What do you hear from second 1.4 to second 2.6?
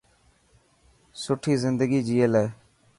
زندگي جئي لي.